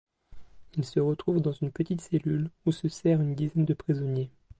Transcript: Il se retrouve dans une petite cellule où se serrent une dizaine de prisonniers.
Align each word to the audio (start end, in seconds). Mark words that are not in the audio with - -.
Il 0.77 0.83
se 0.83 0.99
retrouve 0.99 1.41
dans 1.41 1.51
une 1.51 1.69
petite 1.69 2.01
cellule 2.01 2.49
où 2.65 2.71
se 2.71 2.87
serrent 2.89 3.21
une 3.21 3.35
dizaine 3.35 3.65
de 3.65 3.75
prisonniers. 3.75 4.31